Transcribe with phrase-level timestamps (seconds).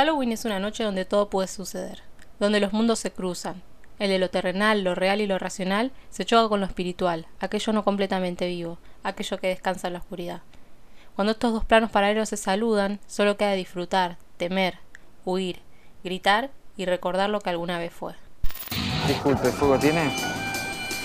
[0.00, 2.02] Halloween es una noche donde todo puede suceder,
[2.38, 3.60] donde los mundos se cruzan.
[3.98, 7.74] El de lo terrenal, lo real y lo racional se choca con lo espiritual, aquello
[7.74, 10.40] no completamente vivo, aquello que descansa en la oscuridad.
[11.14, 14.78] Cuando estos dos planos paralelos se saludan, solo queda disfrutar, temer,
[15.26, 15.60] huir,
[16.02, 18.14] gritar y recordar lo que alguna vez fue.
[19.06, 20.10] Disculpe, ¿fuego tiene?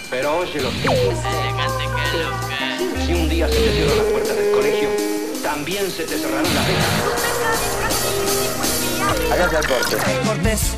[0.10, 0.70] Pero óyelo.
[3.06, 4.88] Si un día se te cierran las puertas del colegio,
[5.44, 8.45] también se te cerrarán las venas.
[9.32, 9.98] Hágase al corte.
[10.26, 10.78] Cortés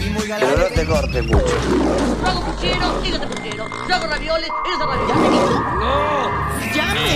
[0.00, 1.46] y muy Pero no te corte mucho.
[1.46, 3.66] Yo hago puchero, dígate puchero.
[3.88, 5.50] Yo hago ravioles, eres de ravioles.
[6.74, 7.06] ¡Ya me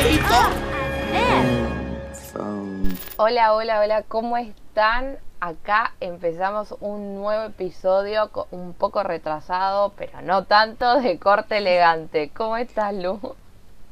[2.38, 5.18] Um, Hola, hola, hola, ¿cómo están?
[5.40, 12.30] Acá empezamos un nuevo episodio un poco retrasado, pero no tanto, de corte elegante.
[12.34, 13.18] ¿Cómo estás, Lu?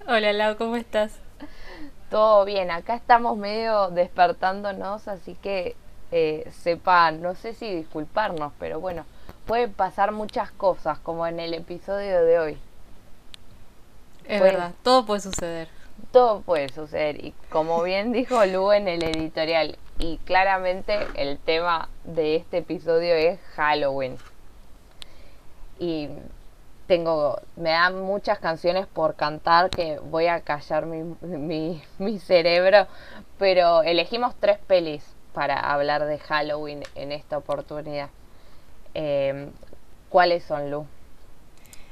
[0.07, 1.19] Hola Lau, ¿cómo estás?
[2.11, 5.75] Todo bien, acá estamos medio despertándonos, así que
[6.11, 9.05] eh, sepan, no sé si disculparnos, pero bueno,
[9.47, 12.59] pueden pasar muchas cosas, como en el episodio de hoy.
[14.27, 15.69] Es verdad, todo puede suceder.
[16.13, 21.89] Todo puede suceder y como bien dijo Lu en el editorial y claramente el tema
[22.05, 24.17] de este episodio es Halloween
[25.79, 26.09] y
[26.87, 32.87] tengo me dan muchas canciones por cantar que voy a callar mi, mi, mi cerebro
[33.39, 38.11] pero elegimos tres pelis para hablar de Halloween en esta oportunidad
[38.95, 39.51] Eh,
[40.09, 40.87] ¿cuáles son Lu?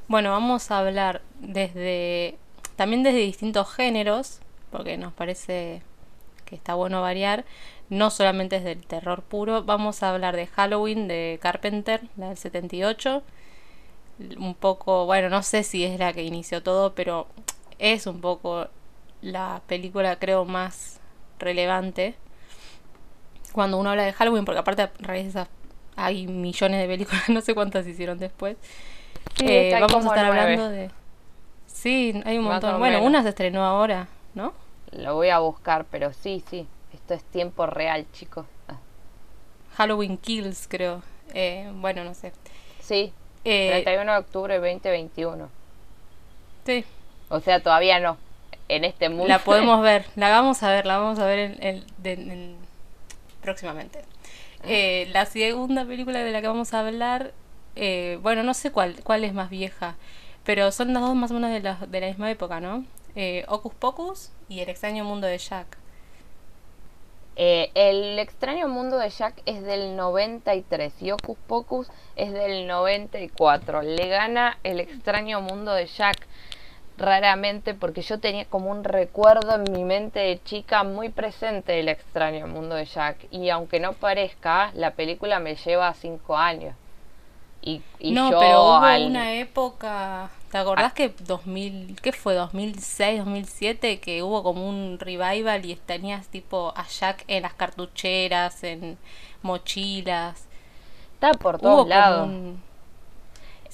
[0.08, 2.38] Bueno, vamos a hablar desde
[2.76, 5.82] también desde distintos géneros, porque nos parece
[6.44, 7.44] que está bueno variar,
[7.90, 9.64] no solamente desde el terror puro.
[9.64, 13.22] Vamos a hablar de Halloween de Carpenter, la del 78.
[14.38, 17.26] Un poco, bueno, no sé si es la que inició todo, pero
[17.78, 18.68] es un poco
[19.22, 21.00] la película creo más
[21.38, 22.14] relevante
[23.56, 25.48] cuando uno habla de Halloween, porque aparte a raíz de esas
[25.96, 28.56] hay millones de películas, no sé cuántas hicieron después.
[29.36, 30.90] Sí, Eh, vamos a estar hablando de...
[31.66, 32.78] Sí, hay un montón.
[32.78, 33.08] Bueno, menos.
[33.08, 34.52] una se estrenó ahora, ¿no?
[34.92, 38.46] Lo voy a buscar, pero sí, sí, esto es tiempo real, chicos.
[38.68, 38.76] Ah,
[39.76, 41.02] Halloween Kills, creo.
[41.34, 42.32] Eh, bueno, no sé.
[42.80, 43.12] Sí,
[43.44, 45.48] Eh, 31 de octubre de 2021.
[46.64, 46.84] sí,
[47.28, 48.16] O sea, todavía no.
[48.68, 49.28] En este mundo.
[49.28, 50.06] la podemos ver.
[50.16, 52.56] La vamos a ver, la vamos a ver en, en- en-
[53.42, 54.02] próximamente.
[54.64, 57.32] Eh, la segunda película de la que vamos a hablar,
[57.76, 59.96] eh, bueno, no sé cuál, cuál es más vieja,
[60.44, 62.84] pero son las dos más o menos de la, de misma época, ¿no?
[63.14, 65.78] Eh, Hocus Pocus y El extraño mundo de Jack.
[67.38, 73.82] Eh, el extraño mundo de Jack es del 93 y Hocus Pocus es del 94.
[73.82, 76.26] Le gana el extraño mundo de Jack
[76.98, 81.88] raramente porque yo tenía como un recuerdo en mi mente de chica muy presente del
[81.88, 86.74] extraño mundo de Jack y aunque no parezca, la película me lleva cinco años.
[87.62, 92.34] Y, y no, yo pero hubo al- una época, ¿te acordás que 2000, qué fue,
[92.34, 98.62] 2006, 2007, que hubo como un revival y tenías tipo a Jack en las cartucheras,
[98.64, 98.98] en
[99.42, 100.46] mochilas?
[101.14, 102.28] está por todos lados.
[102.28, 102.62] un-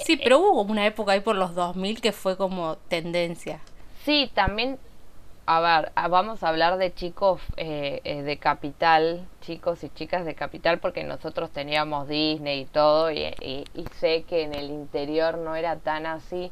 [0.04, 3.60] Sí, pero hubo una época ahí por los 2000 que fue como tendencia.
[4.04, 4.78] Sí, también,
[5.46, 10.24] a ver, a- vamos a hablar de chicos eh, eh, de capital, chicos y chicas
[10.24, 14.70] de capital, porque nosotros teníamos Disney y todo, y, y- y sé que en el
[14.70, 16.50] interior no era tan así.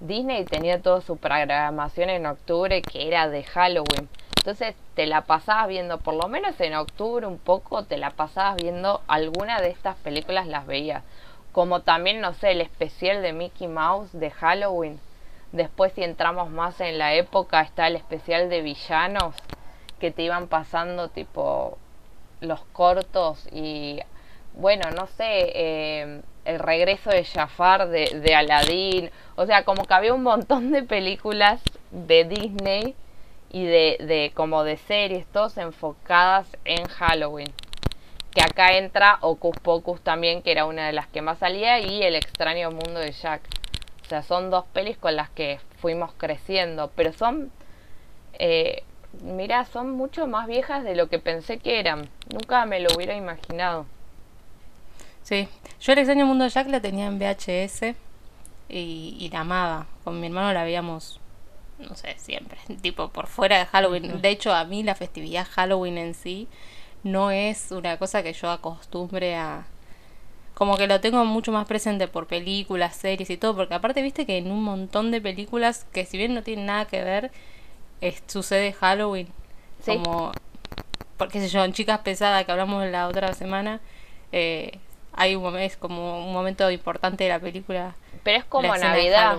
[0.00, 4.08] Disney tenía toda su programación en octubre que era de Halloween.
[4.38, 8.56] Entonces te la pasabas viendo, por lo menos en octubre un poco, te la pasabas
[8.62, 11.02] viendo alguna de estas películas las veías.
[11.56, 15.00] Como también, no sé, el especial de Mickey Mouse de Halloween.
[15.52, 19.34] Después si entramos más en la época está el especial de villanos
[19.98, 21.78] que te iban pasando tipo
[22.42, 24.00] los cortos y
[24.52, 29.10] bueno, no sé, eh, el regreso de Jafar de, de Aladdin.
[29.36, 32.94] O sea, como que había un montón de películas de Disney
[33.48, 37.50] y de, de como de series, todas enfocadas en Halloween.
[38.36, 42.02] Que acá entra Ocus Pocus también, que era una de las que más salía, y
[42.02, 43.40] El extraño mundo de Jack.
[44.02, 47.50] O sea, son dos pelis con las que fuimos creciendo, pero son,
[48.34, 48.82] eh,
[49.22, 52.10] mira, son mucho más viejas de lo que pensé que eran.
[52.30, 53.86] Nunca me lo hubiera imaginado.
[55.22, 55.48] Sí,
[55.80, 57.96] yo el extraño mundo de Jack la tenía en VHS
[58.68, 59.86] y, y la amaba.
[60.04, 61.20] Con mi hermano la veíamos,
[61.78, 64.20] no sé, siempre, tipo por fuera de Halloween.
[64.20, 66.48] De hecho, a mí la festividad Halloween en sí
[67.06, 69.64] no es una cosa que yo acostumbre a...
[70.54, 74.24] Como que lo tengo mucho más presente por películas, series y todo, porque aparte viste
[74.24, 77.30] que en un montón de películas que si bien no tienen nada que ver,
[78.00, 79.28] es- sucede Halloween.
[79.82, 79.98] Sí.
[79.98, 80.32] Como
[81.18, 83.80] porque sé yo, en Chicas Pesadas que hablamos la otra semana,
[84.32, 84.78] eh,
[85.12, 87.94] hay un momento, es como un momento importante de la película.
[88.22, 89.36] Pero es como Navidad.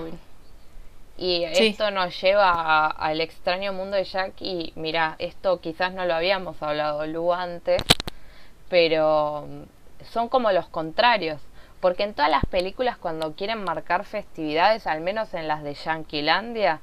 [1.18, 1.66] Y Sí.
[1.68, 6.62] esto nos lleva al extraño mundo de Jack y mira, esto quizás no lo habíamos
[6.62, 7.82] hablado Lu antes,
[8.68, 11.40] pero mm, son como los contrarios.
[11.80, 16.80] Porque en todas las películas cuando quieren marcar festividades, al menos en las de Yanquilandia,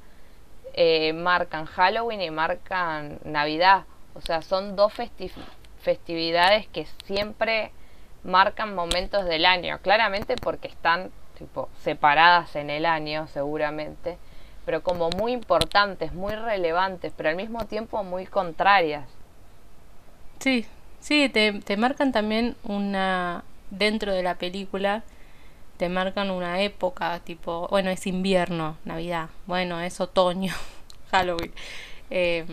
[0.73, 3.83] eh, marcan Halloween y marcan Navidad.
[4.13, 5.31] O sea, son dos festi-
[5.81, 7.71] festividades que siempre
[8.23, 9.79] marcan momentos del año.
[9.81, 14.17] Claramente porque están tipo separadas en el año, seguramente,
[14.65, 19.07] pero como muy importantes, muy relevantes, pero al mismo tiempo muy contrarias.
[20.39, 20.65] Sí,
[20.99, 25.03] sí, te, te marcan también una, dentro de la película,
[25.77, 30.53] te marcan una época, tipo, bueno, es invierno, Navidad, bueno, es otoño,
[31.11, 31.51] Halloween.
[32.09, 32.45] Eh,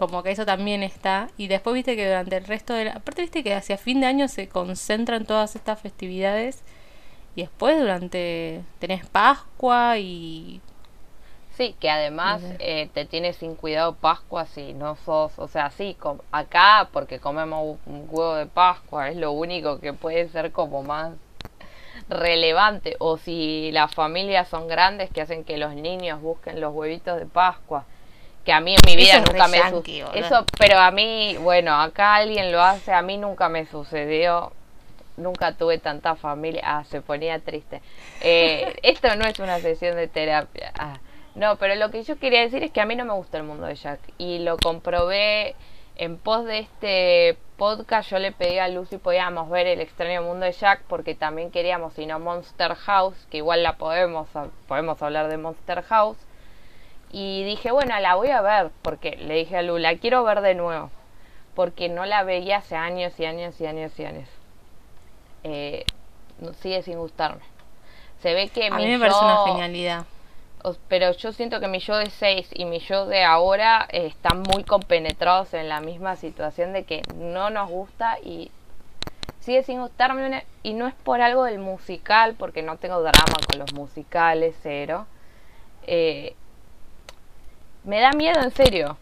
[0.00, 1.28] como que eso también está.
[1.36, 2.92] Y después viste que durante el resto de la...
[2.92, 6.62] Aparte viste que hacia fin de año se concentran todas estas festividades.
[7.36, 8.62] Y después durante...
[8.78, 10.60] Tenés Pascua y...
[11.56, 15.94] Sí, que además eh, te tienes sin cuidado Pascua si no sos, o sea, sí,
[16.32, 21.12] acá porque comemos un huevo de Pascua, es lo único que puede ser como más
[22.08, 22.96] relevante.
[22.98, 27.26] O si las familias son grandes que hacen que los niños busquen los huevitos de
[27.26, 27.84] Pascua.
[28.44, 30.26] Que a mí en mi vida Eso nunca me yankee, su- boludo.
[30.26, 34.52] Eso, pero a mí, bueno, acá alguien lo hace, a mí nunca me sucedió.
[35.20, 36.62] Nunca tuve tanta familia.
[36.64, 37.82] Ah, se ponía triste.
[38.20, 40.72] Eh, esto no es una sesión de terapia.
[40.78, 40.98] Ah,
[41.34, 43.44] no, pero lo que yo quería decir es que a mí no me gusta el
[43.44, 44.00] mundo de Jack.
[44.18, 45.54] Y lo comprobé
[45.96, 48.10] en pos de este podcast.
[48.10, 51.92] Yo le pedí a Lucy podíamos ver el extraño mundo de Jack porque también queríamos,
[51.94, 54.28] si no, Monster House, que igual la podemos,
[54.66, 56.16] podemos hablar de Monster House.
[57.12, 60.40] Y dije, bueno, la voy a ver, porque le dije a Lu, la quiero ver
[60.40, 60.90] de nuevo,
[61.54, 64.28] porque no la veía hace años y años y años y años.
[65.44, 65.84] Eh,
[66.60, 67.42] sigue sin gustarme.
[68.22, 70.04] Se ve que A mi mí me parece una yo- genialidad.
[70.88, 74.42] pero yo siento que mi yo de 6 y mi yo de ahora eh, están
[74.42, 78.50] muy compenetrados en la misma situación de que no nos gusta y
[79.40, 83.36] sigue sin gustarme una- y no es por algo del musical porque no tengo drama
[83.48, 85.06] con los musicales cero
[85.86, 86.34] Eh,
[87.84, 88.98] me da miedo en serio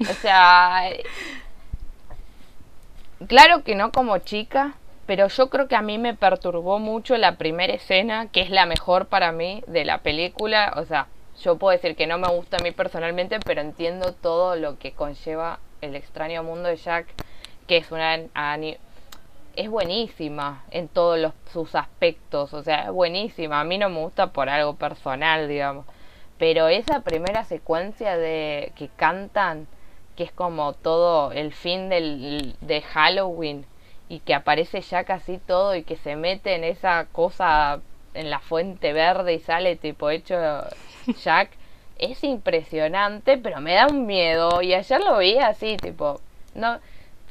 [0.00, 0.82] o sea
[3.28, 4.74] claro que no como chica
[5.06, 8.66] pero yo creo que a mí me perturbó mucho la primera escena, que es la
[8.66, 10.72] mejor para mí de la película.
[10.76, 11.08] O sea,
[11.42, 14.92] yo puedo decir que no me gusta a mí personalmente, pero entiendo todo lo que
[14.92, 17.06] conlleva el extraño mundo de Jack,
[17.66, 18.18] que es una
[19.56, 23.60] es buenísima en todos los, sus aspectos, o sea, es buenísima.
[23.60, 25.86] A mí no me gusta por algo personal, digamos.
[26.38, 29.68] Pero esa primera secuencia de que cantan,
[30.16, 33.66] que es como todo el fin del, de Halloween,
[34.14, 37.80] y que aparece Jack así todo y que se mete en esa cosa
[38.14, 40.36] en la fuente verde y sale tipo hecho
[41.24, 41.50] Jack
[41.98, 44.62] es impresionante pero me da un miedo.
[44.62, 46.20] Y ayer lo vi así tipo
[46.54, 46.78] no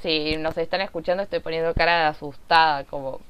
[0.01, 3.21] si nos están escuchando estoy poniendo cara de asustada como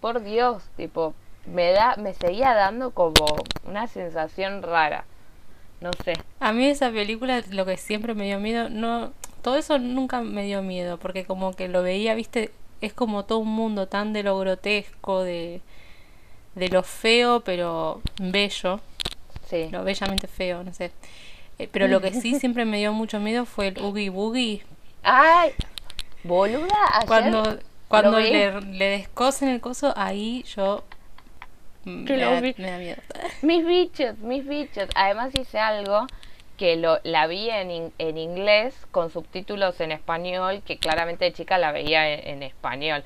[0.00, 3.26] por Dios tipo me da me seguía dando como
[3.66, 5.04] una sensación rara.
[5.82, 6.14] No sé.
[6.40, 9.12] A mí esa película lo que siempre me dio miedo, no,
[9.42, 13.38] todo eso nunca me dio miedo, porque como que lo veía, viste, es como todo
[13.38, 15.60] un mundo tan de lo grotesco, de,
[16.54, 18.80] de lo feo, pero bello,
[19.48, 20.90] sí lo bellamente feo, no sé.
[21.58, 24.62] Eh, pero lo que sí siempre me dio mucho miedo fue el Oogie Boogie.
[25.02, 25.52] ay
[26.24, 27.58] boluda ayer Cuando,
[27.88, 30.84] cuando le, le descosen el coso, ahí yo
[31.84, 33.02] me, da, me da miedo.
[33.42, 34.88] Mis bichos, mis bichos.
[34.94, 36.06] Además hice algo
[36.62, 41.58] que lo, la vi en, en inglés con subtítulos en español, que claramente de chica
[41.58, 43.02] la veía en, en español.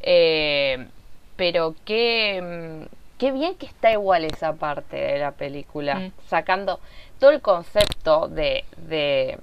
[0.00, 0.88] Eh,
[1.36, 2.42] pero qué,
[2.82, 2.86] mm,
[3.16, 6.12] qué bien que está igual esa parte de la película, Mm.
[6.26, 6.80] sacando
[7.20, 9.38] todo el concepto de, de,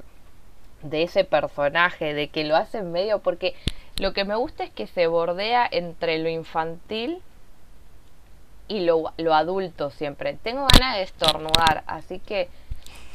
[0.82, 3.56] de ese personaje, de que lo hace en medio, porque
[3.98, 7.22] lo que me gusta es que se bordea entre lo infantil
[8.68, 10.34] y lo, lo adulto siempre.
[10.44, 12.50] Tengo ganas de estornudar, así que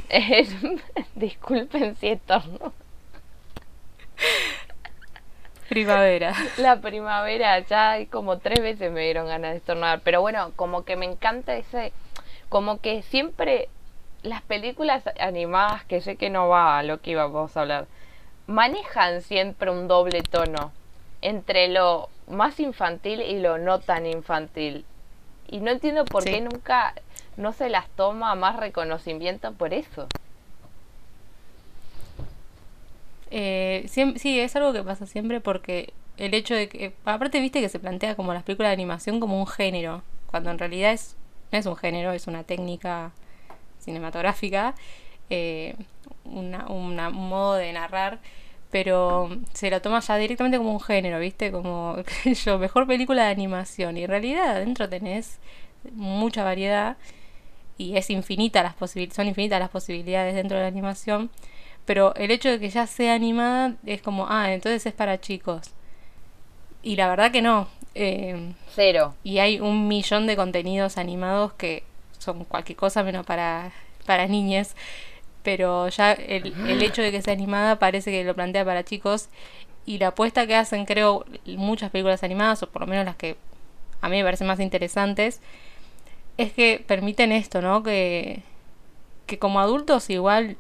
[1.15, 2.73] disculpen si estornudo.
[5.69, 6.33] Primavera.
[6.57, 10.85] La primavera ya hay como tres veces me dieron ganas de estornudar, pero bueno, como
[10.85, 11.93] que me encanta ese,
[12.49, 13.69] como que siempre
[14.23, 17.87] las películas animadas, que sé que no va a lo que íbamos a hablar,
[18.47, 20.73] manejan siempre un doble tono
[21.21, 24.87] entre lo más infantil y lo no tan infantil.
[25.49, 26.31] Y no entiendo por Sí.
[26.31, 26.95] qué nunca
[27.39, 30.07] no se las toma más reconocimiento por eso.
[33.31, 37.69] Eh, sí, es algo que pasa siempre porque el hecho de que, aparte viste que
[37.69, 41.15] se plantea como las películas de animación como un género, cuando en realidad es,
[41.53, 43.13] no es un género, es una técnica
[43.81, 44.75] cinematográfica,
[45.31, 45.77] eh,
[46.25, 48.19] una, una- un modo de narrar,
[48.71, 51.97] pero se lo toma ya directamente como un género, viste, como
[52.45, 55.39] yo, mejor película de animación, y en realidad adentro tenés
[55.95, 56.97] mucha variedad
[57.79, 61.31] y es infinita las posibil- son infinitas las posibilidades dentro de la animación,
[61.87, 65.73] pero el hecho de que ya sea animada es como, ah, entonces es para chicos.
[66.83, 67.69] Y la verdad que no.
[67.95, 69.15] eh, Cero.
[69.25, 71.83] y hay un millón de contenidos animados que
[72.19, 73.73] son cualquier cosa menos para,
[74.07, 74.77] para niñas.
[75.43, 79.29] Pero ya el, el hecho de que sea animada parece que lo plantea para chicos.
[79.87, 83.37] Y la apuesta que hacen, creo, muchas películas animadas, o por lo menos las que
[84.03, 85.41] a mí me parecen más interesantes,
[86.39, 87.83] es que permiten esto, ¿no?
[87.83, 88.43] Que,
[89.27, 90.57] que como adultos igual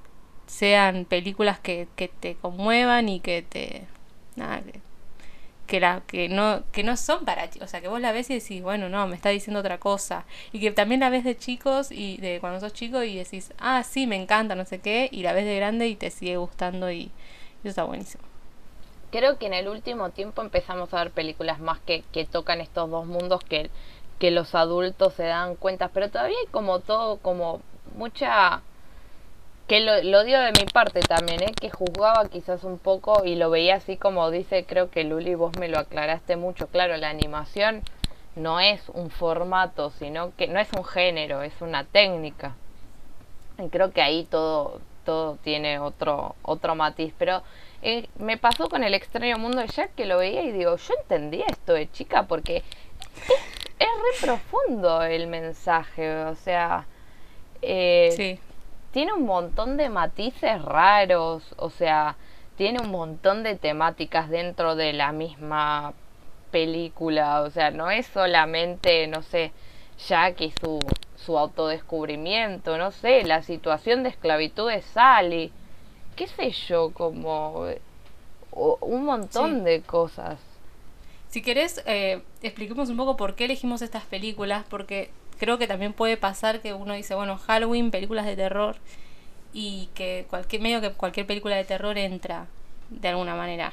[0.46, 3.86] sean películas que, que te conmuevan y que te...
[4.36, 4.80] Nada, que,
[5.66, 7.68] que, la, que, no, que no son para chicos.
[7.68, 10.24] O sea, que vos la ves y decís, bueno, no, me está diciendo otra cosa.
[10.52, 13.84] Y que también la ves de chicos y de cuando sos chico y decís, ah,
[13.84, 15.08] sí, me encanta, no sé qué.
[15.12, 17.12] Y la ves de grande y te sigue gustando y
[17.60, 18.24] eso está buenísimo.
[19.10, 22.90] Creo que en el último tiempo empezamos a ver películas más que, que tocan estos
[22.90, 23.70] dos mundos que,
[24.18, 27.60] que los adultos se dan cuenta, pero todavía hay como todo, como
[27.96, 28.62] mucha...
[29.66, 31.52] Que lo, lo digo de mi parte también, ¿eh?
[31.52, 35.52] que juzgaba quizás un poco y lo veía así como dice, creo que Luli, vos
[35.58, 37.82] me lo aclaraste mucho, claro, la animación
[38.34, 42.56] no es un formato, sino que no es un género, es una técnica.
[43.58, 47.42] Y creo que ahí todo, todo tiene otro, otro matiz, pero
[47.82, 50.94] eh, me pasó con el extraño mundo de Jack que lo veía y digo, yo
[51.00, 52.62] entendía esto de chica porque
[53.78, 56.86] es, re profundo el mensaje, o sea,
[57.62, 58.40] eh, Sí.
[58.92, 62.16] tiene un montón de matices raros, o sea,
[62.56, 65.92] tiene un montón de temáticas dentro de la misma
[66.50, 69.52] película, o sea, no es solamente, no sé,
[70.08, 70.80] Jack y su,
[71.16, 75.52] su autodescubrimiento, no sé, la situación de esclavitud de Sally,
[76.16, 77.66] qué sé yo, como
[78.52, 79.64] un montón Sí.
[79.64, 80.38] de cosas.
[81.28, 85.92] Si querés, eh, expliquemos un poco por qué elegimos estas películas, porque creo que también
[85.92, 88.76] puede pasar que uno dice, bueno, Halloween, películas de terror,
[89.52, 92.46] y que cualquier medio que cualquier película de terror entra
[92.90, 93.72] de alguna manera.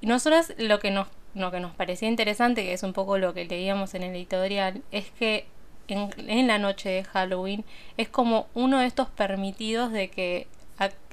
[0.00, 3.32] Y nosotras lo que nos, lo que nos parecía interesante, que es un poco lo
[3.32, 5.46] que leíamos en el editorial, es que
[5.88, 7.64] en, en la noche de Halloween
[7.96, 10.46] es como uno de estos permitidos de que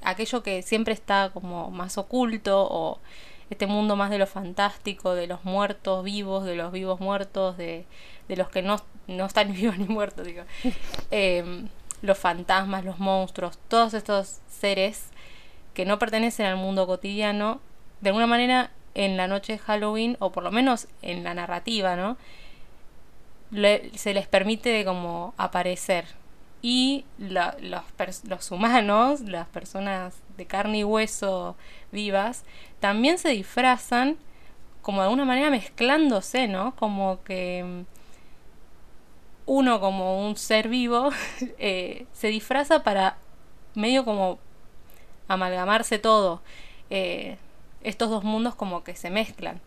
[0.04, 3.00] aquello que siempre está como más oculto o
[3.52, 7.86] este mundo más de lo fantástico, de los muertos vivos, de los vivos muertos, de,
[8.28, 8.78] de los que no,
[9.08, 10.44] no están vivos ni muertos, digo.
[11.12, 11.68] Em,
[12.02, 15.10] los fantasmas, los monstruos, todos estos seres
[15.76, 17.60] que no pertenecen al mundo cotidiano,
[18.02, 21.96] de alguna manera en la noche de Halloween, o por lo menos en la narrativa,
[21.96, 22.18] ¿no?
[23.52, 26.06] Le- se les permite como aparecer.
[26.62, 27.84] Y la- los,
[28.26, 31.56] los humanos, las personas de carne y hueso
[31.92, 32.44] vivas,
[32.80, 34.18] también se disfrazan
[34.82, 36.76] como de alguna manera mezclándose, ¿no?
[36.76, 37.82] Como que mm,
[39.46, 41.10] uno como un ser vivo
[41.60, 43.18] eh, se disfraza para
[43.76, 44.40] medio como
[45.28, 46.42] amalgamarse todo.
[46.90, 47.38] Eh,
[47.84, 49.62] estos dos mundos como que se mezclan.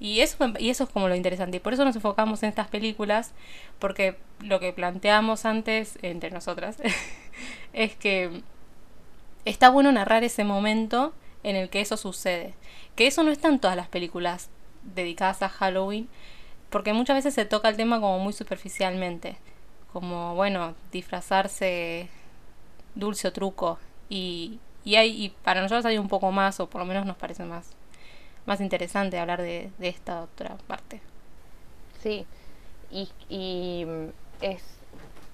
[0.00, 1.58] Y eso, y eso es como lo interesante.
[1.58, 3.32] Y por eso nos enfocamos en estas películas,
[3.78, 6.78] porque lo que planteamos antes entre nosotras
[7.72, 8.42] es que
[9.44, 12.54] está bueno narrar ese momento en el que eso sucede.
[12.96, 14.50] Que eso no está en todas las películas
[14.82, 16.08] dedicadas a Halloween,
[16.70, 19.36] porque muchas veces se toca el tema como muy superficialmente.
[19.92, 22.08] Como, bueno, disfrazarse
[22.94, 23.78] dulce o truco.
[24.08, 27.16] Y, y, hay, y para nosotros hay un poco más, o por lo menos nos
[27.16, 27.70] parece más,
[28.46, 31.00] más interesante hablar de, de esta otra parte.
[32.02, 32.26] Sí,
[32.90, 34.08] y, y mm,
[34.40, 34.62] es,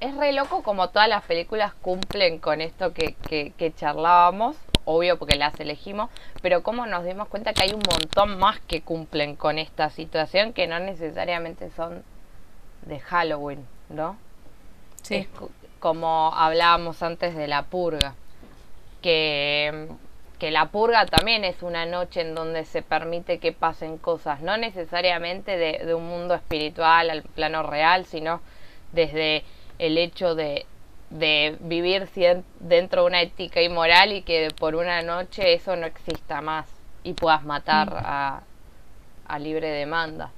[0.00, 5.19] es re loco como todas las películas cumplen con esto que, que, que charlábamos, obvio
[5.19, 6.11] porque las elegimos,
[6.43, 10.52] pero como nos dimos cuenta que hay un montón más que cumplen con esta situación
[10.52, 12.05] que no necesariamente son
[12.87, 14.17] de Halloween, ¿no?
[15.02, 15.50] Sí, Es co-
[15.81, 18.14] como hablábamos antes de la purga,
[19.02, 19.88] que,
[20.40, 24.56] que la purga también es una noche en donde se permite que pasen cosas, no
[24.56, 28.40] necesariamente de, de un mundo espiritual al plano real, sino
[28.92, 29.44] desde
[29.78, 30.64] el hecho de,
[31.11, 32.09] de vivir
[32.59, 36.66] dentro de una ética y moral y que por una noche eso no exista más
[37.04, 38.40] y puedas matar a,
[39.26, 40.30] a libre demanda.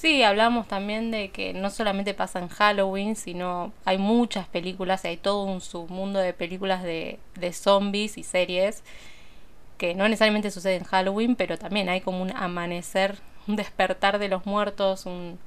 [0.00, 5.18] Sí, hablamos también de que no solamente pasa en Halloween, sino hay muchas películas, hay
[5.18, 8.82] todo un submundo de películas de, de zombies y series
[9.76, 14.28] que no necesariamente sucede en Halloween, pero también hay como un amanecer, un despertar de
[14.28, 15.38] los muertos, un...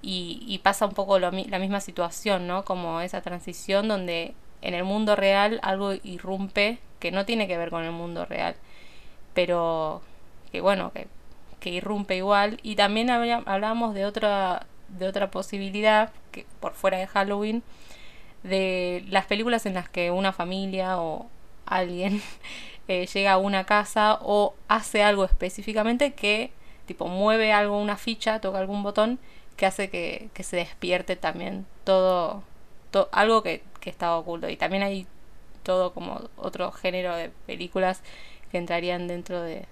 [0.00, 2.64] Y, pasa un poco lo la misma situación, ¿no?
[2.64, 7.70] Como esa transición donde en el mundo real algo irrumpe que no tiene que ver
[7.70, 8.54] con el mundo real,
[9.34, 10.02] pero
[10.52, 11.08] que bueno, que,
[11.60, 12.58] que irrumpe igual.
[12.62, 17.62] Y también hablábamos de otra, de otra posibilidad, que por fuera de Halloween,
[18.42, 21.28] de las películas en las que una familia o
[21.66, 22.22] alguien
[22.88, 26.52] eh, llega a una casa o hace algo específicamente que
[26.86, 29.18] tipo mueve algo, una ficha, toca algún botón
[29.56, 32.42] que hace que, que se despierte también todo,
[32.90, 34.48] to- algo que, que estaba oculto.
[34.48, 35.06] Y también hay
[35.62, 38.02] todo como otro género de películas
[38.50, 39.66] que entrarían dentro de,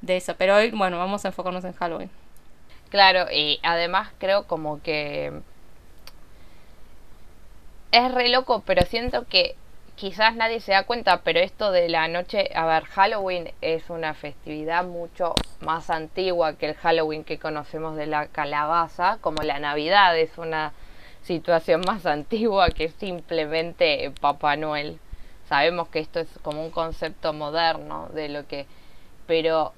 [0.00, 0.34] de eso.
[0.36, 2.10] Pero hoy, bueno, vamos a enfocarnos en Halloween.
[2.90, 5.32] Claro, y además creo como que
[7.90, 9.56] es re loco, pero siento que
[9.96, 14.14] quizás nadie se da cuenta, pero esto de la noche, a ver, Halloween es una
[14.14, 20.16] festividad mucho más antigua que el Halloween que conocemos de la calabaza, como la Navidad
[20.16, 20.72] es una
[21.22, 25.00] situación más antigua que simplemente Papá Noel.
[25.48, 28.66] Sabemos que esto es como un concepto moderno de lo que,
[29.26, 29.72] pero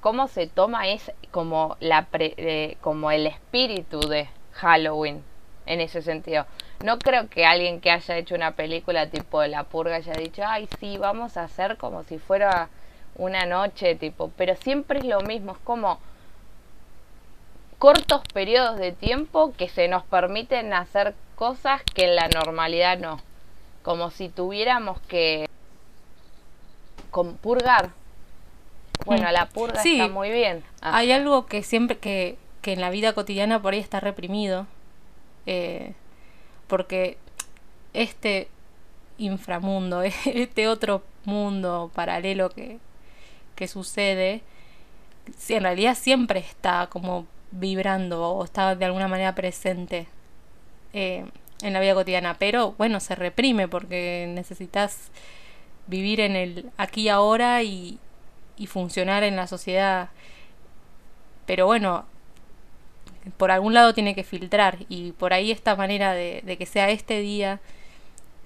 [0.00, 5.22] cómo se toma es como la pre- eh, como el espíritu de Halloween
[5.66, 6.46] en ese sentido.
[6.84, 10.68] No creo que alguien que haya hecho una película tipo La Purga haya dicho, ay,
[10.78, 12.68] sí, vamos a hacer como si fuera
[13.16, 15.98] una noche, tipo, pero siempre es lo mismo, es como
[17.78, 23.20] cortos periodos de tiempo que se nos permiten hacer cosas que en la normalidad no.
[23.82, 25.46] Como si tuviéramos que
[27.10, 27.90] con- purgar.
[29.04, 29.32] Bueno, Mm.
[29.32, 30.00] la purga Sí.
[30.00, 30.64] está muy bien.
[30.80, 34.66] Ah, Hay algo que siempre, que, que en la vida cotidiana por ahí está reprimido.
[35.48, 35.92] eh,
[36.66, 37.18] porque
[37.94, 38.48] este
[39.18, 42.78] inframundo, este otro mundo paralelo que,
[43.54, 44.42] que sucede,
[45.38, 50.08] sí, en realidad siempre está como vibrando o está de alguna manera presente
[50.92, 51.24] eh,
[51.62, 52.34] en la vida cotidiana.
[52.40, 55.12] Pero bueno, se reprime porque necesitas
[55.86, 58.00] vivir en el aquí y ahora y,
[58.56, 60.08] y funcionar en la sociedad.
[61.46, 62.06] Pero bueno,
[63.36, 66.90] por algún lado tiene que filtrar y por ahí esta manera de, de que sea
[66.90, 67.60] este día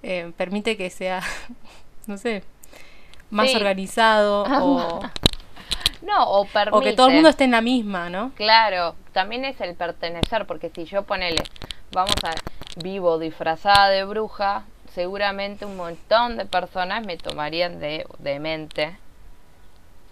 [0.03, 1.21] eh, permite que sea,
[2.07, 2.43] no sé,
[3.29, 3.55] más Sí.
[3.57, 4.99] organizado o,
[6.01, 6.77] no, o permite.
[6.77, 8.31] o que todo el mundo esté en la misma, ¿no?
[8.35, 11.43] Claro, también es el pertenecer, porque si yo ponele,
[11.91, 12.31] vamos a
[12.81, 18.97] vivo disfrazada de bruja, seguramente un montón de personas me tomarían de, de mente.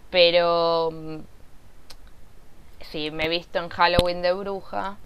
[0.10, 1.18] Pero mm,
[2.82, 4.98] si me he visto en Halloween de bruja,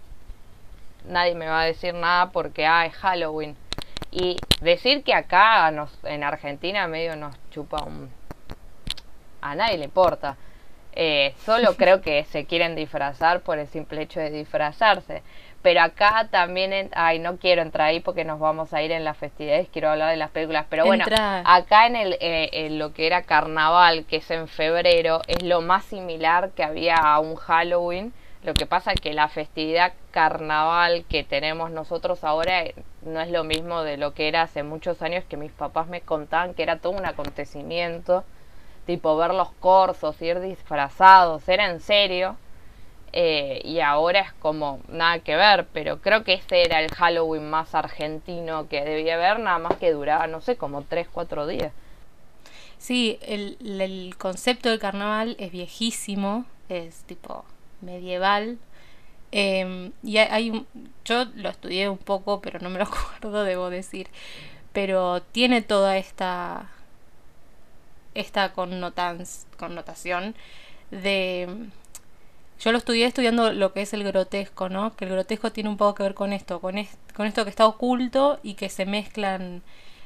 [1.05, 3.55] nadie me va a decir nada porque ah, es Halloween.
[4.11, 8.09] Y decir que acá nos, en Argentina medio nos chupa un...
[9.41, 10.37] A nadie le importa.
[10.93, 15.23] Eh, solo creo que se quieren disfrazar por el simple hecho de disfrazarse.
[15.63, 19.03] Pero acá también, en- ay, no quiero entrar ahí porque nos vamos a ir en
[19.03, 20.65] las festividades, quiero hablar de las películas.
[20.69, 21.41] Pero bueno, Entra.
[21.45, 25.61] acá en, el, eh, en lo que era carnaval, que es en febrero, es lo
[25.61, 28.13] más similar que había a un Halloween.
[28.43, 33.45] Lo que pasa que la festividad carnaval que tenemos nosotros ahora eh, no es lo
[33.45, 36.75] mismo de lo que era hace muchos años que mis papás me contaban que era
[36.79, 38.25] todo un acontecimiento
[38.85, 42.35] tipo ver los corsos, ir disfrazados, era en serio.
[43.13, 47.49] Eh, y ahora es como nada que ver, pero creo que ese era el Halloween
[47.49, 51.71] más argentino que debía haber, nada más que duraba, no sé, como 3, 4 días.
[52.77, 57.45] Sí, el, el concepto del carnaval es viejísimo, es tipo
[57.81, 58.57] medieval.
[59.31, 60.65] eh, y hay-
[61.05, 64.07] yo lo estudié un poco, pero no me lo acuerdo, debo decir.
[64.73, 66.69] Pero tiene toda esta
[68.13, 70.35] esta connotación
[70.91, 71.49] de
[72.63, 74.95] yo lo estudié estudiando lo que es el grotesco, ¿no?
[74.95, 76.75] Que el grotesco tiene un poco que ver con esto, con,
[77.13, 79.61] con esto que está oculto y que se mezclan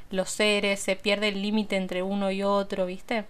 [0.09, 3.25] los seres, se pierde el límite entre uno y otro, ¿viste?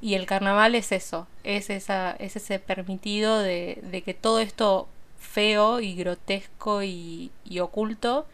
[0.00, 4.88] Y el carnaval es eso, es, esa, es ese permitido de, de que todo esto
[5.18, 8.24] feo y grotesco y, y oculto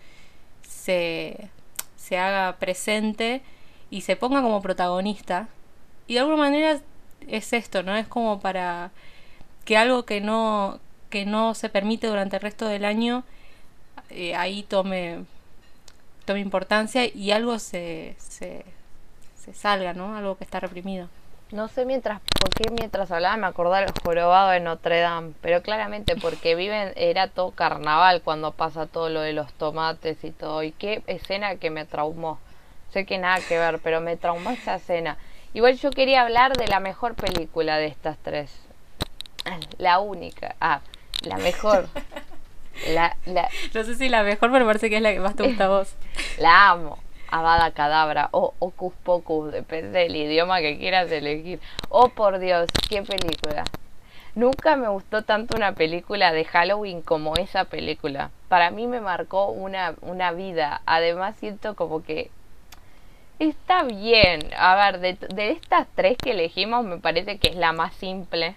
[0.69, 1.49] se,
[1.97, 3.41] se haga presente
[3.91, 5.49] y se ponga como protagonista.
[6.07, 6.79] Y de alguna manera
[7.27, 7.97] es esto, ¿no?
[7.97, 8.91] Es como para
[9.67, 10.79] que algo que no,
[11.11, 13.25] que no se permite durante el resto del año,
[14.09, 15.25] eh, ahí tome,
[16.25, 18.65] tome importancia y algo se, se,
[19.35, 20.17] se salga, ¿no?
[20.17, 21.09] Algo que está reprimido.
[21.51, 25.63] No sé mientras, por qué mientras hablaba me acordaba del jorobado de Notre Dame, pero
[25.63, 30.63] claramente porque viven, era todo carnaval cuando pasa todo lo de los tomates y todo,
[30.63, 32.39] y qué escena que me traumó.
[32.93, 35.19] Sé que nada que ver, pero me traumó esa escena.
[35.55, 38.67] Igual yo quería hablar de la mejor película de estas tres.
[39.79, 40.57] La única.
[40.61, 40.81] Ah,
[41.23, 41.89] la mejor.
[42.93, 45.45] La, la, No sé si la mejor, pero parece que es la que más te
[45.45, 45.95] gusta a vos.
[46.39, 46.99] la amo.
[47.31, 51.59] Avada Cadabra o Ocus Pocus, depende del idioma que quieras elegir.
[51.89, 53.65] Oh, por Dios, qué película.
[54.35, 58.31] Nunca me gustó tanto una película de Halloween como esa película.
[58.49, 60.83] Para mí me marcó una, una vida.
[60.85, 62.31] Además siento como que
[63.39, 64.51] está bien.
[64.55, 68.55] A ver, de, de estas tres que elegimos me parece que es la más simple.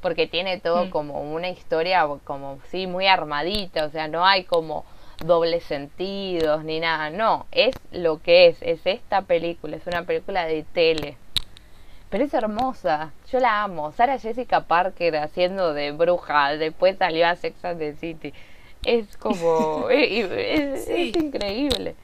[0.00, 0.90] Porque tiene todo Mm.
[0.90, 3.84] como una historia como, sí, muy armadita.
[3.84, 4.84] O sea, no hay como
[5.24, 7.10] dobles sentidos ni nada.
[7.10, 8.56] No, es lo que es.
[8.62, 9.76] Es esta película.
[9.76, 11.16] Es una película de tele.
[12.08, 13.92] Pero es hermosa, yo la amo.
[13.92, 18.32] Sara Jessica Parker haciendo de bruja, después salió a Sex and the City.
[18.84, 19.88] Es como.
[19.90, 21.12] es, es- Sí.
[21.14, 21.94] es increíble.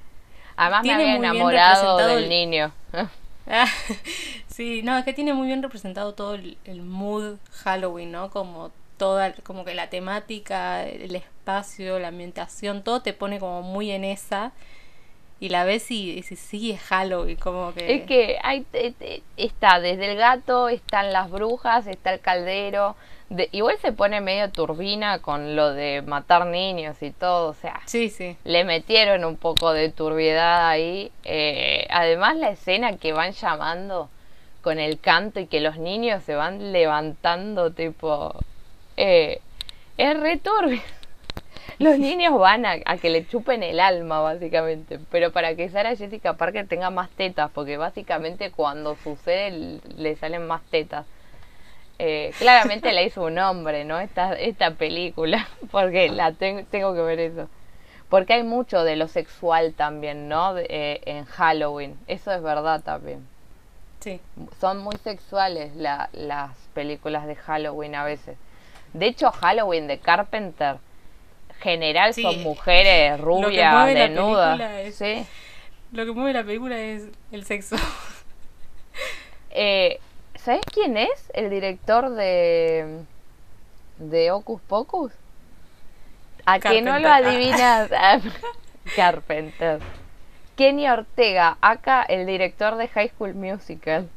[0.56, 2.72] Además me había enamorado del el- niño.
[3.46, 3.66] Ah,
[4.48, 8.30] sí, no, es que tiene muy bien representado todo el, el mood Halloween, ¿no?
[8.30, 13.90] Como toda, como que la temática, el espacio, la ambientación, todo te pone como muy
[13.90, 14.52] en esa.
[15.38, 17.94] Y la ves y dices, sí, es Halloween, como que...
[17.94, 22.96] Es que hay, te- te- está desde el gato, están las brujas, está el caldero.
[23.28, 27.50] De, igual se pone medio turbina con lo de matar niños y todo.
[27.50, 28.36] O sea, Sí, sí.
[28.44, 31.12] le metieron un poco de turbiedad ahí.
[31.24, 34.08] Eh, además la escena que van llamando
[34.62, 38.34] con el canto y que los niños se van levantando tipo...
[38.96, 39.40] eh,
[39.98, 40.80] es re turbio.
[41.78, 44.98] Los niños van a, a que le chupen el alma, básicamente.
[45.10, 50.46] Pero para que Sara Jessica Parker tenga más tetas, porque básicamente cuando sucede le salen
[50.46, 51.06] más tetas.
[51.98, 53.98] Eh, claramente la hizo un hombre, ¿no?
[53.98, 57.48] Esta, esta película, porque la ten- tengo que ver eso.
[58.08, 60.54] Porque hay mucho de lo sexual también, ¿no?
[60.54, 61.98] De- eh, en Halloween.
[62.06, 63.26] Eso es verdad también.
[64.00, 64.20] Sí.
[64.60, 68.36] Son muy sexuales la- las películas de Halloween a veces.
[68.92, 70.76] De hecho, Halloween de Carpenter,
[71.60, 74.60] general Sí, son mujeres rubias, desnudas.
[74.60, 75.26] es- Sí.
[75.92, 77.76] Lo que mueve la película es el sexo.
[79.50, 80.00] Eh,
[80.34, 83.00] ¿Sabes quién es el director de,
[83.98, 85.12] de Hocus Pocus?
[86.44, 87.90] A que no lo adivinas.
[88.96, 89.80] Carpenter.
[90.56, 94.08] Kenny Ortega, acá el director de High School Musical.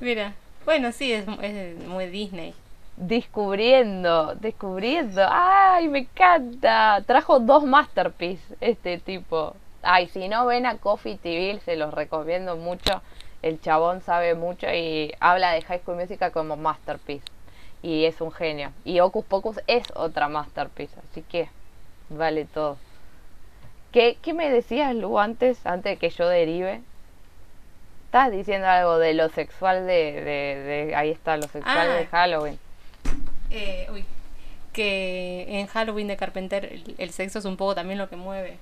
[0.00, 0.34] Mira.
[0.64, 2.54] Bueno, sí, es, es muy Disney.
[2.96, 5.22] Descubriendo, descubriendo.
[5.28, 7.02] ¡Ay, me encanta!
[7.06, 9.54] Trajo dos masterpieces este tipo.
[9.82, 13.02] Ay, si no ven a Coffee TV, se los recomiendo mucho.
[13.42, 17.24] El chabón sabe mucho y habla de High School Musical como masterpiece.
[17.82, 18.70] Y es un genio.
[18.84, 20.94] Y Ocus Pocus es otra masterpiece.
[21.10, 21.48] Así que
[22.08, 22.78] vale todo.
[23.92, 26.80] ¿Qué, qué me decías, Lu, antes, antes de que yo derive?
[28.06, 31.94] Estás diciendo algo de lo sexual de, de, de- ahí está, lo sexual Ah.
[31.94, 32.58] de Halloween.
[33.56, 34.04] Eh, uy,
[34.72, 38.58] que en Halloween de Carpenter el, el sexo es un poco también lo que mueve.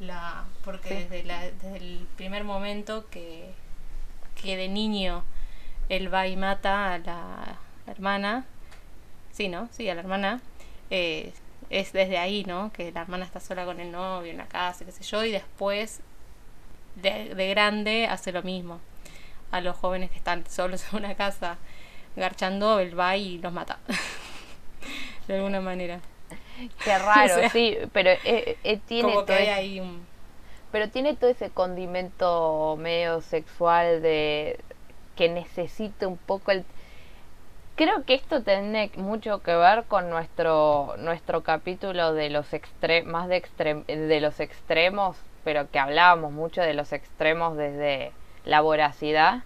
[0.00, 0.94] La, porque Sí.
[0.94, 3.50] desde, la, desde el primer momento que,
[4.40, 5.24] que de niño
[5.88, 8.44] él va y mata a la hermana,
[9.32, 9.68] sí, ¿no?
[9.72, 10.40] Sí, a la hermana,
[10.90, 11.32] eh,
[11.70, 12.72] es desde ahí, ¿no?
[12.72, 15.32] Que la hermana está sola con el novio en la casa, qué sé yo, y
[15.32, 16.00] después
[16.96, 18.80] de, de grande hace lo mismo.
[19.52, 21.58] A los jóvenes que están solos en una casa
[22.16, 23.78] garchando, él va y los mata.
[25.28, 26.00] de alguna manera.
[26.84, 30.06] Qué raro, O sea, sí, pero eh, eh, tiene Como que todo hay un...
[30.72, 34.58] pero tiene todo ese condimento medio sexual de
[35.16, 36.64] que necesita un poco el
[37.76, 43.28] creo que esto tiene mucho que ver con nuestro nuestro capítulo de los extre más
[43.28, 48.12] de extrem- de los extremos pero que hablábamos mucho de los extremos desde
[48.44, 49.42] la voracidad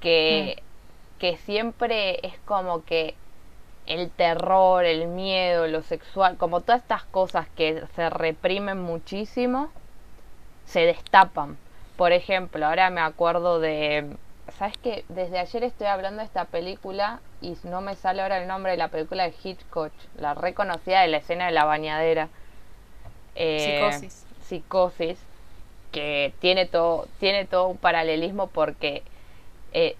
[0.00, 0.62] que
[1.20, 3.14] que siempre es como que
[3.86, 9.70] el terror, el miedo, lo sexual, como todas estas cosas que se reprimen muchísimo,
[10.64, 11.58] se destapan.
[11.96, 14.16] Por ejemplo, ahora me acuerdo de...
[14.58, 15.04] ¿Sabes qué?
[15.08, 18.78] Desde ayer estoy hablando de esta película y no me sale ahora el nombre de
[18.78, 22.28] la película de Hitchcock, la reconocida de la escena de la bañadera.
[23.34, 24.26] Eh, Psicosis.
[24.42, 25.18] Psicosis,
[25.92, 29.02] que tiene todo, tiene todo un paralelismo porque
[29.72, 29.96] eh,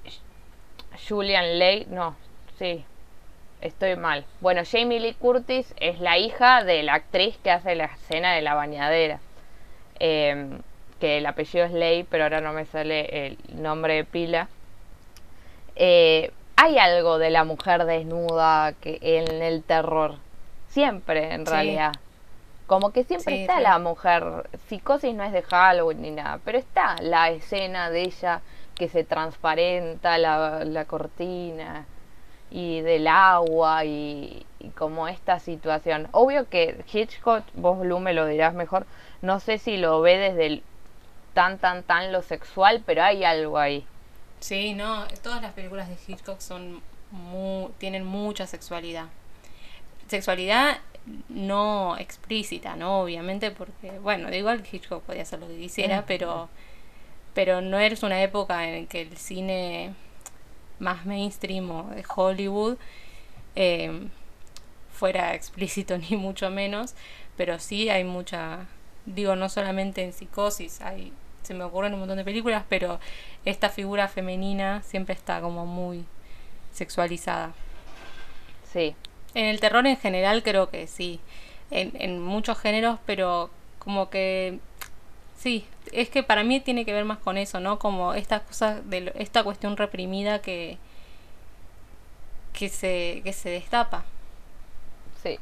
[1.08, 2.16] Julian Leigh, no,
[2.58, 2.84] sí,
[3.60, 4.24] estoy mal.
[4.40, 8.42] Bueno, Jamie Lee Curtis es la hija de la actriz que hace la escena de
[8.42, 9.20] la bañadera.
[9.98, 10.58] Eh,
[11.00, 14.48] que el apellido es Leigh, pero ahora no me sale el nombre de pila.
[15.76, 20.16] Eh, hay algo de la mujer desnuda que en el terror.
[20.68, 21.52] Siempre, en Sí.
[21.52, 21.92] realidad.
[22.66, 23.62] Como que siempre Sí, está sí.
[23.62, 24.48] la mujer.
[24.68, 28.42] Psicosis no es de Halloween ni nada, pero está la escena de ella
[28.80, 31.84] que se transparenta la, la cortina
[32.50, 36.08] y del agua y, y como esta situación.
[36.12, 38.86] Obvio que Hitchcock, vos Lu me lo dirás mejor,
[39.20, 40.62] no sé si lo ve desde el
[41.34, 43.84] tan tan tan lo sexual, pero hay algo ahí.
[44.40, 49.08] Sí, no, todas las películas de Hitchcock son mu- tienen mucha sexualidad.
[50.08, 50.78] Sexualidad
[51.28, 53.02] no explícita, ¿no?
[53.02, 56.48] Obviamente, porque, bueno, de igual Hitchcock podía hacer lo que quisiera, pero,
[57.34, 59.94] pero no es una época en que el cine
[60.78, 62.76] más mainstream o de Hollywood
[63.54, 64.08] eh,
[64.92, 66.94] fuera explícito ni mucho menos,
[67.36, 68.66] pero sí hay mucha,
[69.06, 71.12] digo, no solamente en psicosis, hay,
[71.42, 73.00] se me ocurren un montón de películas, pero
[73.44, 76.04] esta figura femenina siempre está como muy
[76.72, 77.52] sexualizada.
[78.72, 78.94] Sí,
[79.34, 81.20] En el terror en general creo que sí,
[81.70, 84.60] en, en muchos géneros, pero como que
[85.40, 87.78] sí, es que para mí tiene que ver más con eso, ¿no?
[87.78, 90.78] Como esta cosa de esta cuestión reprimida que
[92.52, 94.04] que se que se destapa.
[95.22, 95.38] Sí,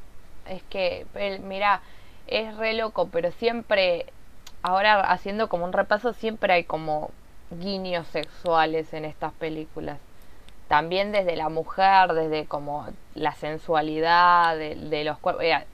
[0.49, 1.07] es que,
[1.43, 1.83] mira,
[2.27, 4.07] es re loco, pero siempre,
[4.63, 7.11] ahora haciendo como un repaso, siempre hay como
[7.51, 9.99] guiños sexuales en estas películas.
[10.69, 15.45] También desde la mujer, desde como la sensualidad de, de los cuerpos.
[15.45, 15.65] eh,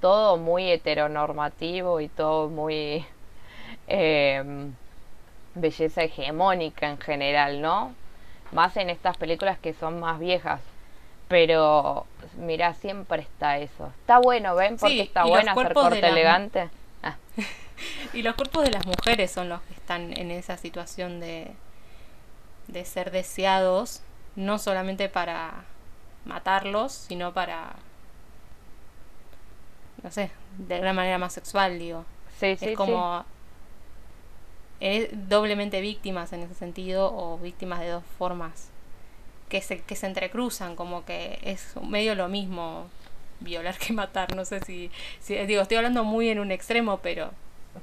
[0.00, 3.04] todo muy heteronormativo y todo muy
[3.88, 4.70] eh,
[5.54, 7.94] belleza hegemónica en general, ¿no?
[8.52, 10.60] Más en estas películas que son más viejas.
[11.28, 12.06] Pero,
[12.38, 13.92] mira, siempre está eso.
[14.00, 14.76] Está bueno, ¿ven?
[14.78, 16.70] Porque Sí, está bueno hacer corte mu- elegante.
[17.02, 17.16] Ah,
[18.12, 21.50] Y los cuerpos de las mujeres son los que están en esa situación de,
[22.68, 24.02] de ser deseados,
[24.36, 25.64] no solamente para
[26.24, 27.74] matarlos, sino para,
[30.02, 32.04] no sé, de una manera más sexual, digo.
[32.38, 32.70] sí, sí, sí.
[32.70, 33.24] es como
[34.80, 38.70] es doblemente víctimas en ese sentido o víctimas de dos formas
[39.48, 42.88] que se, que se entrecruzan, como que es medio lo mismo
[43.40, 47.30] violar que matar, no sé si, si digo, estoy hablando muy en un extremo, pero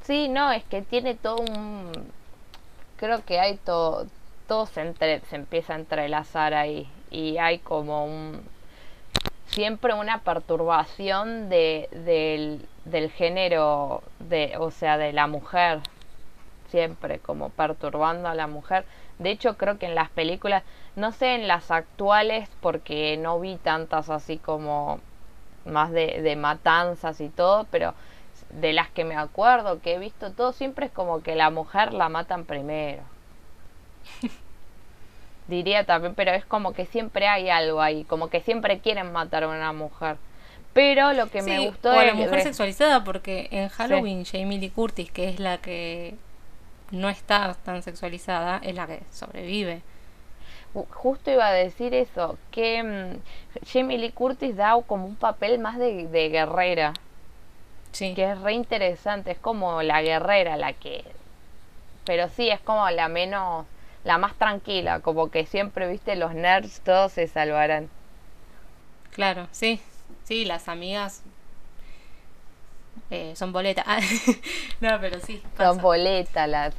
[0.01, 1.91] Sí, no, es que tiene todo un...
[2.97, 4.07] Creo que hay todo...
[4.47, 6.89] Todo se, entre- se empieza a entrelazar ahí.
[7.11, 8.41] Y hay como un...
[9.47, 15.81] Siempre una perturbación de, del, del género, de, o sea, de la mujer.
[16.73, 18.83] Siempre como perturbando a la mujer.
[19.19, 20.63] De hecho, creo que en las películas,
[20.95, 24.99] no sé en las actuales, porque no vi tantas así como
[25.65, 27.93] más de, de matanzas y todo, pero
[28.49, 31.93] de las que me acuerdo, que he visto todo, siempre es como que la mujer
[31.93, 33.03] la matan primero.
[35.47, 39.43] Diría también, pero es como que siempre hay algo ahí, como que siempre quieren matar
[39.43, 40.17] a una mujer.
[40.73, 44.57] Pero lo que me gustó o a la mujer de- sexualizada, porque en Halloween Jamie
[44.57, 46.15] Lee Curtis, que es la que
[46.93, 49.81] no está tan sexualizada, es la que sobrevive.
[50.73, 55.59] Ju- Justo iba a decir eso, que mm, Jamie Lee Curtis da como un papel
[55.59, 56.93] más de, de guerrera,
[57.91, 58.13] Sí.
[58.15, 61.03] que es re interesante, es como la guerrera la que...
[62.05, 63.65] Pero sí, es como la menos,
[64.03, 67.89] la más tranquila, como que siempre, viste, los nerds todos se salvarán.
[69.11, 69.79] Claro, sí.
[70.23, 71.21] Sí, las amigas
[73.13, 73.85] eh, son boletas.
[73.87, 73.99] Ah,
[74.81, 75.41] no, pero sí.
[75.57, 76.73] Son boletas las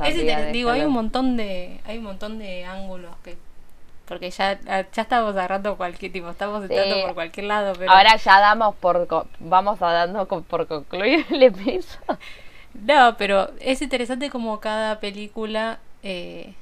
[0.53, 3.37] digo, hay un montón de hay un montón de ángulos que
[4.05, 4.61] porque ya
[4.93, 7.03] ya estamos agarrando cualquier tipo, estamos entrando Sí.
[7.03, 9.07] por cualquier lado, pero Ahora ya damos por,
[9.39, 12.19] vamos a dando por concluir el episodio.
[12.75, 16.53] No, pero es interesante como cada película eh,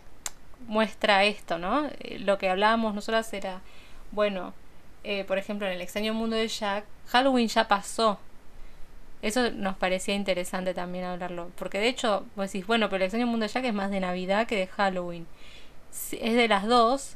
[0.68, 1.86] muestra esto, ¿no?
[2.00, 3.60] Eh, Lo que hablábamos nosotras era,
[4.12, 4.52] bueno,
[5.02, 8.18] eh, por ejemplo, en el extraño mundo de Jack, Halloween ya pasó.
[9.22, 13.26] Eso nos parecía interesante también hablarlo, porque de hecho, vos decís, bueno, pero el extraño
[13.26, 15.26] mundo de Jack es más de Navidad que de Halloween.
[16.12, 17.14] Es de las dos,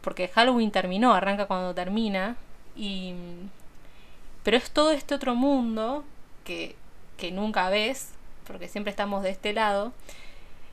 [0.00, 2.36] porque Halloween terminó, arranca cuando termina,
[2.74, 3.14] y
[4.42, 6.04] pero es todo este otro mundo
[6.44, 6.76] que,
[7.18, 8.12] que nunca ves,
[8.46, 9.92] porque siempre estamos de este lado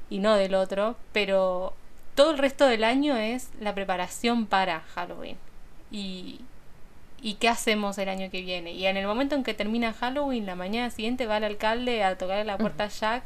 [0.09, 1.73] y no del otro, pero
[2.15, 5.37] todo el resto del año es la preparación para Halloween.
[5.91, 6.39] Y,
[7.23, 8.73] y qué hacemos el año que viene.
[8.73, 12.17] Y en el momento en que termina Halloween, la mañana siguiente va el alcalde a
[12.17, 13.23] tocarle la puerta a Jack.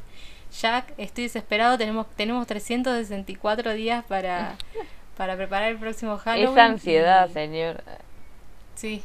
[0.62, 4.56] Jack, estoy desesperado, tenemos, tenemos 364 días para,
[5.18, 6.52] para preparar el próximo Halloween.
[6.52, 7.84] Esa ansiedad, y- señor.
[8.76, 9.02] Sí.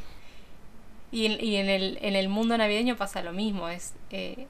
[1.11, 3.69] Y, y en, el, en el mundo navideño pasa lo mismo.
[3.69, 4.45] Es eh,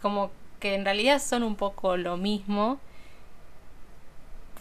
[0.00, 2.78] como que en realidad son un poco lo mismo.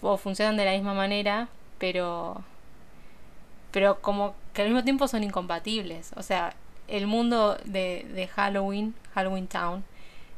[0.01, 1.47] O funcionan de la misma manera.
[1.77, 2.41] Pero.
[3.71, 6.11] Pero como que al mismo tiempo son incompatibles.
[6.15, 6.55] O sea,
[6.87, 9.83] el mundo de, de Halloween, Halloween Town,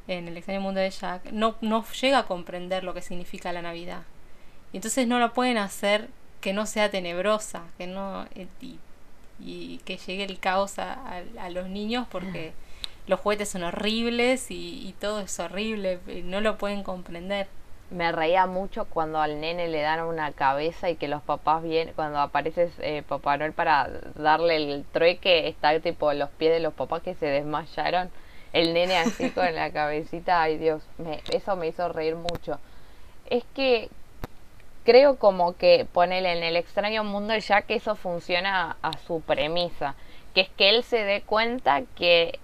[0.10, 3.62] en el extraño mundo de Jack, no, no llega a comprender lo que significa la
[3.62, 4.03] Navidad.
[4.73, 6.10] Y entonces no la pueden hacer
[6.41, 8.77] que no sea tenebrosa, que no eh, y,
[9.39, 12.53] y que llegue el caos a, a- a los niños porque
[13.08, 17.47] los juguetes son horribles y, y todo es horrible, y no lo pueden comprender.
[17.89, 21.93] Me reía mucho cuando al nene le dan una cabeza y que los papás vienen,
[21.95, 26.73] cuando aparece eh, Papá Noel para darle el trueque, está tipo los pies de los
[26.73, 28.10] papás que se desmayaron.
[28.52, 32.60] El nene así con la cabecita, ay Dios, me, eso me hizo reír mucho.
[33.30, 33.89] Es que
[34.84, 39.21] creo como que ponele en el extraño mundo de Jack eso funciona a, a su
[39.21, 39.95] premisa,
[40.34, 42.39] que es que él se dé cuenta que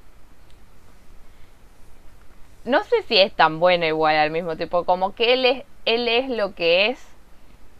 [2.65, 6.07] no sé si es tan bueno igual al mismo tiempo, como que él es, él
[6.07, 7.05] es lo que es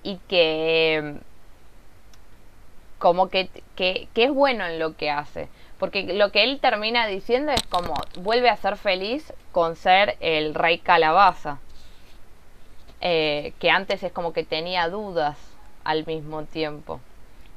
[0.03, 1.15] y que
[2.99, 5.49] como que, que, que es bueno en lo que hace.
[5.77, 10.55] Porque lo que él termina diciendo es como vuelve a ser feliz con ser el
[10.55, 11.59] rey calabaza.
[13.01, 15.37] Eh, que antes es como que tenía dudas
[15.83, 17.01] al mismo tiempo.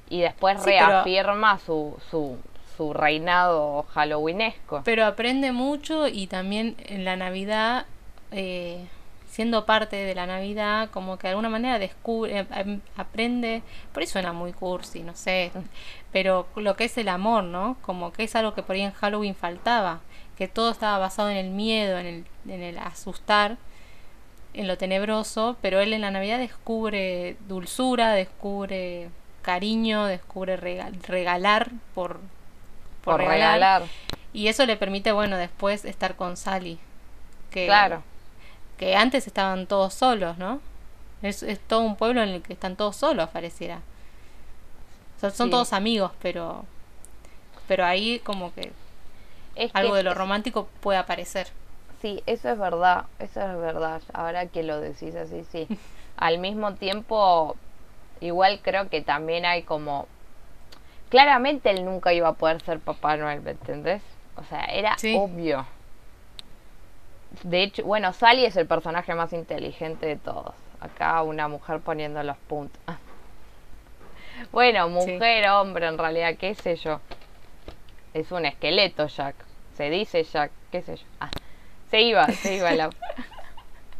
[0.08, 2.38] Y después Sí, pero- reafirma su, su,
[2.76, 4.82] su reinado halloweenesco.
[4.84, 7.86] Pero aprende mucho y también en la Navidad,
[8.32, 8.84] eh,
[9.28, 13.62] siendo parte de la Navidad, como que de alguna manera descubre, eh, em- aprende,
[13.92, 15.50] por ahí suena muy cursi, no sé,
[16.12, 17.76] pero lo que es el amor, ¿no?
[17.82, 20.00] Como que es algo que por ahí en Halloween faltaba,
[20.38, 23.56] que todo estaba basado en el miedo, en el, en el asustar,
[24.54, 29.10] en lo tenebroso, pero él en la Navidad descubre dulzura, descubre
[29.42, 32.20] cariño, descubre rega- regalar por,
[33.06, 33.84] por regalar.
[34.34, 36.78] y eso le permite, bueno, después estar con Sally.
[37.50, 38.02] Que, Claro.
[38.76, 40.60] Que antes estaban todos solos, ¿no?
[41.22, 43.80] Es, es todo un pueblo en el que están todos solos, pareciera.
[45.20, 45.50] Son, son Sí.
[45.52, 46.64] todos amigos, pero
[47.68, 48.70] pero ahí como que
[49.56, 51.48] Es algo que- de lo romántico puede aparecer.
[52.02, 54.02] Sí, eso es verdad, eso es verdad.
[54.12, 55.66] Ahora que lo decís así, sí.
[56.18, 57.56] Al mismo tiempo,
[58.20, 60.06] igual creo que también hay como...
[61.08, 64.02] Claramente él nunca iba a poder ser Papá Noel, ¿me entendés?
[64.36, 65.16] O sea, era Sí.
[65.18, 65.66] obvio.
[67.42, 70.54] De hecho, bueno, Sally es el personaje más inteligente de todos.
[70.80, 72.80] Acá una mujer poniendo los puntos.
[74.52, 77.00] Bueno, mujer, hombre, en realidad, qué sé yo.
[78.12, 79.34] Es un esqueleto, Jack.
[79.78, 81.04] Se dice Jack, qué sé yo.
[81.20, 81.30] Ah,
[81.90, 82.90] se iba, se iba la...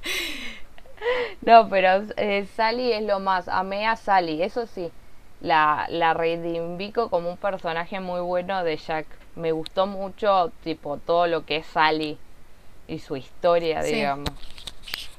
[1.41, 3.49] No, pero eh, Sally es lo más.
[3.49, 4.91] Amé a Sally, eso sí.
[5.41, 9.07] La, la reivindico como un personaje muy bueno de Jack.
[9.35, 12.17] Me gustó mucho, tipo, todo lo que es Sally
[12.89, 13.95] y su historia, Sí.
[13.97, 14.31] digamos.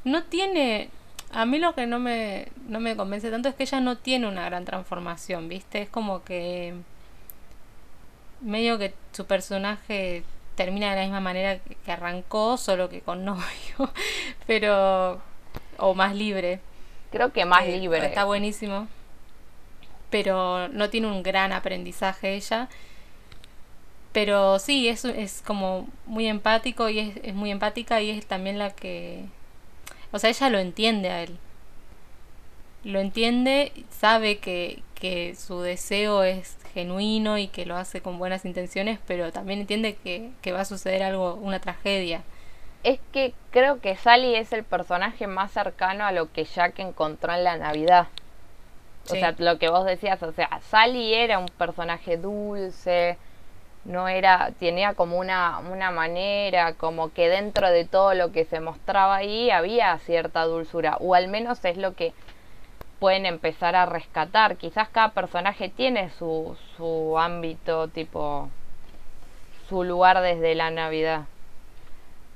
[0.04, 0.90] No tiene
[1.34, 4.28] a mí lo que no me no me convence tanto es que ella no tiene
[4.28, 5.82] una gran transformación, ¿viste?
[5.82, 6.74] Es como que
[8.42, 10.24] medio que su personaje
[10.56, 13.44] termina de la misma manera que arrancó, solo que con novio,
[14.48, 15.20] pero
[15.78, 16.60] o más libre.
[17.12, 18.06] Creo que más que libre.
[18.06, 18.88] Está buenísimo.
[20.10, 22.70] Pero no tiene un gran aprendizaje ella.
[24.14, 28.72] Pero sí, es, es como muy empático y es, muy empática y es también la
[28.72, 29.26] que...
[30.12, 31.38] O sea, ella lo entiende a él.
[32.84, 38.46] Lo entiende, sabe que, que su deseo es genuino y que lo hace con buenas
[38.46, 42.24] intenciones, pero también entiende que, que va a suceder algo, una tragedia.
[42.84, 47.34] Es que creo que Sally es el personaje más cercano a lo que Jack encontró
[47.34, 48.08] en la Navidad.
[49.10, 53.18] O sea, lo que vos decías, o sea, Sally era un personaje dulce,
[53.86, 58.60] no era, tenía como una, una manera, como que dentro de todo lo que se
[58.60, 62.14] mostraba ahí había cierta dulzura, o al menos es lo que
[63.00, 64.58] pueden empezar a rescatar.
[64.58, 68.50] Quizás cada personaje tiene su, su ámbito, tipo,
[69.70, 71.26] su lugar desde la Navidad.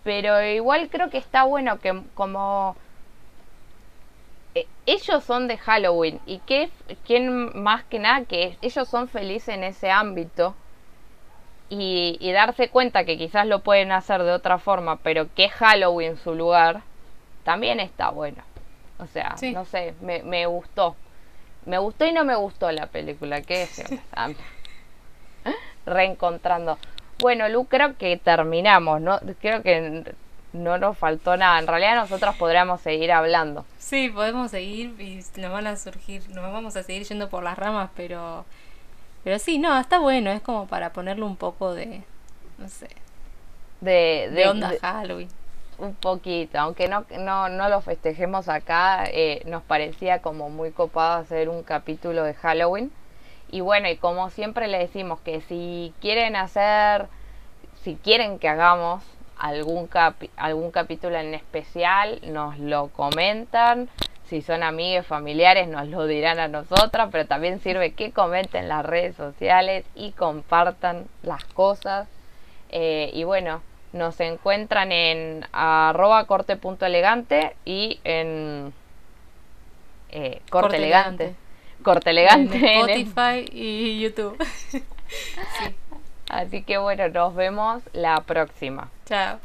[0.04, 2.76] Pero igual creo que está bueno que como
[4.86, 6.70] ellos son de Halloween y que
[7.06, 10.56] quién más que nada que ellos son felices en ese ámbito
[11.70, 15.52] y, y darse cuenta que quizás lo pueden hacer de otra forma, pero que es
[15.54, 16.82] Halloween su lugar,
[17.44, 18.44] también está bueno.
[19.00, 19.52] O sea, Sí.
[19.52, 20.96] no sé, me, me gustó.
[21.66, 24.02] Me gustó y no me gustó la película, ¿qué decirles?
[24.14, 24.30] Ah,
[25.86, 26.78] Reencontrando.
[27.20, 29.20] Bueno, Lu, creo que terminamos, ¿no?
[29.40, 30.04] Creo que
[30.54, 31.60] no nos faltó nada.
[31.60, 33.66] En realidad nosotros podríamos seguir hablando.
[33.78, 37.58] Sí, podemos seguir y nos van a surgir, nos vamos a seguir yendo por las
[37.58, 38.46] ramas, pero
[39.24, 42.02] pero sí, no, está bueno, es como para ponerle un poco de
[42.58, 42.88] no sé,
[43.80, 45.30] De, de, de- onda de- Halloween.
[45.78, 51.20] un poquito, aunque no, no, no lo festejemos acá, eh, nos parecía como muy copado
[51.22, 52.92] hacer un capítulo de Halloween.
[53.50, 57.08] Y bueno, y como siempre le decimos que si quieren hacer,
[57.84, 59.04] si quieren que hagamos
[59.42, 63.90] algún, capi- algún capítulo en especial, nos lo comentan.
[64.26, 68.86] si son amigos, familiares, nos lo dirán a nosotras, pero también sirve que comenten las
[68.86, 72.08] redes sociales y compartan las cosas.
[72.70, 73.62] Eh, y bueno,
[73.92, 78.72] nos encuentran en arroba corte.elegante y en
[80.12, 81.24] eh, corte, Corte elegante.
[81.24, 81.84] Elegante.
[81.84, 82.58] Corte elegante.
[82.58, 84.38] En Spotify y YouTube.
[86.30, 88.90] Así que bueno, nos vemos la próxima.
[89.12, 89.42] Ciao.